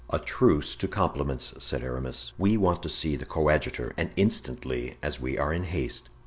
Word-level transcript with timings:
"A 0.09 0.17
truce 0.17 0.75
to 0.77 0.87
compliments," 0.87 1.53
said 1.63 1.83
Aramis; 1.83 2.33
"we 2.39 2.57
want 2.57 2.81
to 2.81 2.89
see 2.89 3.15
the 3.15 3.25
coadjutor, 3.27 3.93
and 3.97 4.09
instantly, 4.15 4.97
as 5.03 5.19
we 5.21 5.37
are 5.37 5.53
in 5.53 5.65
haste." 5.65 6.09